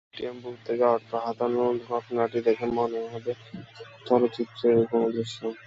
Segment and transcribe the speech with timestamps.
[0.09, 3.31] ATM booth থেকে অর্থ হাতানোর ঘটনাটি দেখে মনে হবে
[4.07, 5.39] চলচ্চিত্রেরই কোনো দৃশ্য।